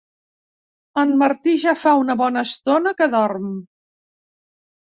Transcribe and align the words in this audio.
En 1.01 1.11
Martí 1.23 1.53
ja 1.65 1.75
fa 1.83 1.93
una 2.05 2.17
bona 2.23 2.45
estona 2.51 2.97
que 3.03 3.11
dorm. 3.15 3.47